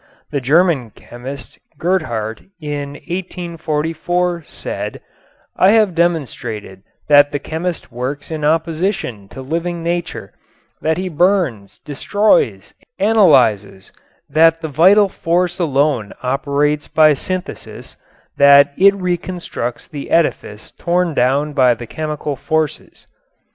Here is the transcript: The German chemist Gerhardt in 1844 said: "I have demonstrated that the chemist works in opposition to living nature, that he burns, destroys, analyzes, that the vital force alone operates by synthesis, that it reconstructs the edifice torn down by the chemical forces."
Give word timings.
The 0.31 0.41
German 0.41 0.89
chemist 0.89 1.59
Gerhardt 1.77 2.41
in 2.59 2.93
1844 2.93 4.41
said: 4.47 4.99
"I 5.55 5.69
have 5.73 5.93
demonstrated 5.93 6.81
that 7.07 7.31
the 7.31 7.37
chemist 7.37 7.91
works 7.91 8.31
in 8.31 8.43
opposition 8.43 9.27
to 9.29 9.43
living 9.43 9.83
nature, 9.83 10.33
that 10.81 10.97
he 10.97 11.07
burns, 11.07 11.77
destroys, 11.85 12.73
analyzes, 12.97 13.91
that 14.27 14.61
the 14.61 14.69
vital 14.69 15.07
force 15.07 15.59
alone 15.59 16.13
operates 16.23 16.87
by 16.87 17.13
synthesis, 17.13 17.95
that 18.37 18.73
it 18.79 18.95
reconstructs 18.95 19.87
the 19.87 20.09
edifice 20.09 20.71
torn 20.71 21.13
down 21.13 21.53
by 21.53 21.75
the 21.75 21.85
chemical 21.85 22.35
forces." 22.35 23.05